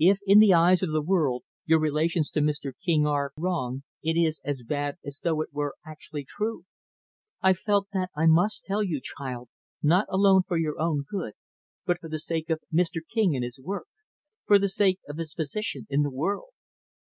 [0.00, 2.72] If in the eyes of the world your relations to Mr.
[2.84, 6.64] King are are wrong, it is as bad as though it were actually true.
[7.40, 9.48] I felt that I must tell you, child,
[9.80, 11.34] not alone for your own good
[11.86, 12.98] but for the sake of Mr.
[13.08, 13.86] King and his work
[14.44, 16.50] for the sake of his position in the world.